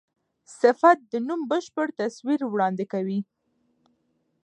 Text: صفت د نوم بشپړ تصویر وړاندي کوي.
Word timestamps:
صفت 0.59 0.97
د 1.11 1.13
نوم 1.27 1.41
بشپړ 1.51 1.87
تصویر 2.01 2.41
وړاندي 2.47 2.85
کوي. 2.93 3.19